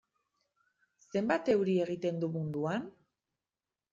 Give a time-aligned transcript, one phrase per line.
[1.11, 2.89] Zenbat euri egiten du munduan?